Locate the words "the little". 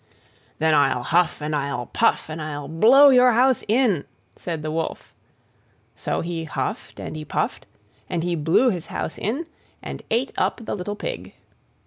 10.65-10.95